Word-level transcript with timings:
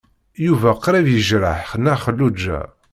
Yuba 0.45 0.69
qrib 0.83 1.07
yejreḥ 1.13 1.69
Nna 1.77 1.95
Xelluǧa. 2.03 2.59